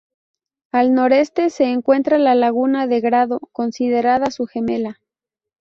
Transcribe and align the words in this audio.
Al 0.71 0.95
noreste 0.95 1.51
se 1.51 1.65
encuentra 1.65 2.17
la 2.17 2.33
Laguna 2.33 2.87
de 2.87 3.01
Grado, 3.01 3.39
considerada 3.53 4.31
su 4.31 4.47
gemela. 4.47 4.99